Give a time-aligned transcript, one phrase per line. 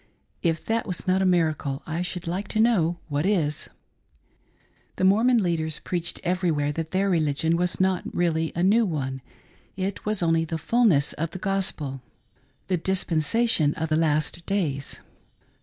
[0.41, 3.75] If that was not a miracle, I should like to know what is 1
[4.95, 9.21] The Mormon leaders preached everywhere that their religion was not really a new one—
[9.87, 12.01] it was only \he fulness of the Gos pel—
[12.65, 15.01] the dispensation of the last days.